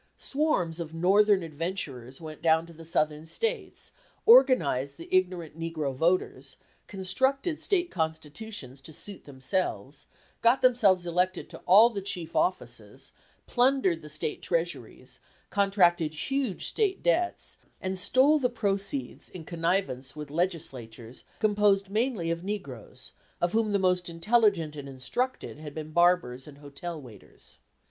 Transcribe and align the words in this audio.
Swarms 0.17 0.79
of 0.79 0.95
Northern 0.95 1.43
adventurers 1.43 2.19
went 2.19 2.41
down 2.41 2.65
to 2.65 2.73
the 2.73 2.83
Southern 2.83 3.27
States, 3.27 3.91
organized 4.25 4.97
the 4.97 5.07
ignorant 5.15 5.59
negro 5.59 5.93
voters, 5.93 6.57
constructed 6.87 7.61
State 7.61 7.91
constitutions 7.91 8.81
to 8.81 8.93
suit 8.93 9.25
themselves, 9.25 10.07
got 10.41 10.63
themselves 10.63 11.05
elected 11.05 11.51
to 11.51 11.59
all 11.67 11.91
the 11.91 12.01
chief 12.01 12.35
offices, 12.35 13.11
plundered 13.45 14.01
the 14.01 14.09
State 14.09 14.41
treasuries, 14.41 15.19
contracted 15.51 16.15
huge 16.15 16.65
State 16.65 17.03
debts, 17.03 17.59
and 17.79 17.99
stole 17.99 18.39
the 18.39 18.49
proceeds 18.49 19.29
in 19.29 19.45
connivance 19.45 20.15
with 20.15 20.31
legislatures 20.31 21.23
composed 21.37 21.91
mainly 21.91 22.31
of 22.31 22.43
negroes, 22.43 23.11
of 23.39 23.53
whom 23.53 23.71
the 23.71 23.77
most 23.77 24.09
intelligent 24.09 24.75
and 24.75 24.89
instructed 24.89 25.59
had 25.59 25.75
been 25.75 25.91
barbers 25.91 26.47
and 26.47 26.57
hotel 26.57 26.99
waiters. 26.99 27.59